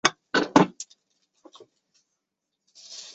[0.03, 0.77] 我还有作业要写，
[1.43, 1.69] 我就先走了。